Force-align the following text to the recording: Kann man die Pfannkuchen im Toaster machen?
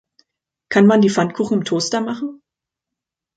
Kann 0.69 0.87
man 0.87 1.01
die 1.01 1.11
Pfannkuchen 1.11 1.59
im 1.59 1.63
Toaster 1.63 2.01
machen? 2.01 2.41